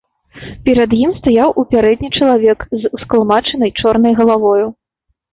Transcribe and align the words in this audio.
Перад 0.67 0.93
ім 0.99 1.11
стаяў 1.17 1.49
у 1.63 1.65
пярэдні 1.73 2.09
чалавек 2.19 2.59
з 2.85 2.91
ускалмачанай 2.99 3.71
чорнай 3.83 4.13
галавою. 4.21 4.65